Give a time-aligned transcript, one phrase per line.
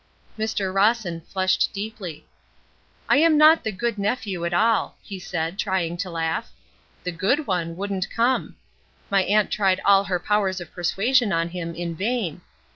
[0.35, 0.73] Mr.
[0.73, 2.25] Rawson flushed deeply.
[3.07, 6.49] "I am not the 'good nephew' at all," he said, trying to laugh.
[7.03, 8.55] "The 'good one' wouldn't come.
[9.11, 12.41] My aunt tried all her powers of persuasion on him in vain.